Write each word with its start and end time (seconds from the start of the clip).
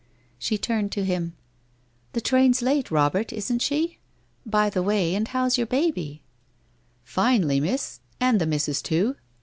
She 0.39 0.57
turned 0.57 0.91
to 0.93 1.05
him: 1.05 1.35
'The 2.13 2.21
train's 2.21 2.63
late, 2.63 2.89
Robert, 2.89 3.31
isn't 3.31 3.61
she? 3.61 3.99
By 4.47 4.67
the 4.71 4.81
way, 4.81 5.13
and 5.13 5.27
how's 5.27 5.59
your 5.59 5.67
baby?' 5.67 6.23
1 7.03 7.03
Finely, 7.03 7.59
Miss, 7.59 7.99
and 8.19 8.41
the 8.41 8.47
missus, 8.47 8.81
too. 8.81 9.15